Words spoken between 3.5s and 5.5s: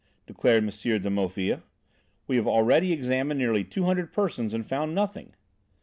two hundred persons and found nothing."